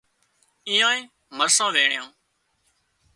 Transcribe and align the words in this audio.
ايئانئي 0.69 1.01
مرسان 1.37 1.67
وينڻيان 1.75 2.07